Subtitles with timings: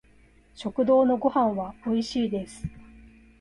[0.55, 2.63] 食堂のご飯は美味しいです